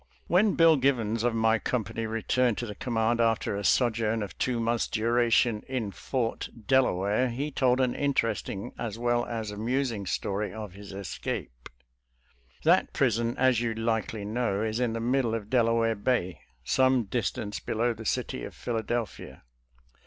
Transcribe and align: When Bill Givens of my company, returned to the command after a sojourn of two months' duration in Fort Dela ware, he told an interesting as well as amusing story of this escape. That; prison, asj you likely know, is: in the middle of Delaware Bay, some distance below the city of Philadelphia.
When 0.25 0.55
Bill 0.55 0.77
Givens 0.77 1.21
of 1.23 1.35
my 1.35 1.59
company, 1.59 2.07
returned 2.07 2.57
to 2.57 2.65
the 2.65 2.73
command 2.73 3.21
after 3.21 3.55
a 3.55 3.63
sojourn 3.63 4.23
of 4.23 4.35
two 4.39 4.59
months' 4.59 4.87
duration 4.87 5.61
in 5.67 5.91
Fort 5.91 6.49
Dela 6.65 6.91
ware, 6.95 7.29
he 7.29 7.51
told 7.51 7.79
an 7.79 7.93
interesting 7.93 8.73
as 8.79 8.97
well 8.97 9.27
as 9.27 9.51
amusing 9.51 10.07
story 10.07 10.51
of 10.51 10.73
this 10.73 10.91
escape. 10.91 11.69
That; 12.63 12.93
prison, 12.93 13.35
asj 13.35 13.61
you 13.61 13.75
likely 13.75 14.25
know, 14.25 14.63
is: 14.63 14.79
in 14.79 14.93
the 14.93 14.99
middle 14.99 15.35
of 15.35 15.51
Delaware 15.51 15.93
Bay, 15.93 16.41
some 16.63 17.03
distance 17.03 17.59
below 17.59 17.93
the 17.93 18.03
city 18.03 18.43
of 18.43 18.55
Philadelphia. 18.55 19.43